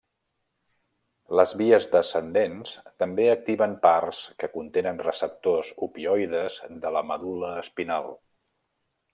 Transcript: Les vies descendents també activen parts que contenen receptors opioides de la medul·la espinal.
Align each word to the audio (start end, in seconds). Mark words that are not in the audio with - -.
Les 1.39 1.51
vies 1.59 1.85
descendents 1.95 2.71
també 3.03 3.27
activen 3.33 3.77
parts 3.85 4.23
que 4.41 4.51
contenen 4.57 5.03
receptors 5.11 5.71
opioides 5.89 6.59
de 6.87 6.97
la 6.99 7.07
medul·la 7.13 7.53
espinal. 7.67 8.13